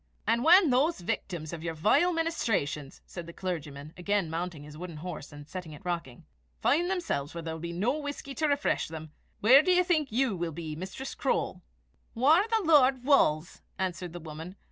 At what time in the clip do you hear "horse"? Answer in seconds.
4.97-5.31